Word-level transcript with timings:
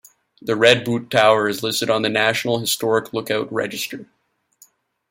The 0.41 0.55
Red 0.55 0.83
Butte 0.83 1.11
tower 1.11 1.47
is 1.47 1.61
listed 1.61 1.91
on 1.91 2.01
the 2.01 2.09
National 2.09 2.57
Historic 2.57 3.13
Lookout 3.13 3.53
Register. 3.53 4.07